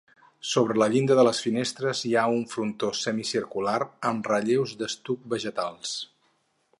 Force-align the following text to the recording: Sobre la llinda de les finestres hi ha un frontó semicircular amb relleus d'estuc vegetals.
Sobre 0.51 0.77
la 0.83 0.87
llinda 0.93 1.17
de 1.19 1.25
les 1.27 1.41
finestres 1.47 2.01
hi 2.11 2.15
ha 2.15 2.23
un 2.37 2.41
frontó 2.55 2.89
semicircular 3.01 3.77
amb 4.13 4.31
relleus 4.33 4.73
d'estuc 4.83 5.31
vegetals. 5.35 5.97